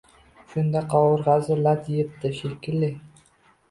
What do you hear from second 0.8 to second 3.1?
qovurg‘asi lat yebdi, shekilli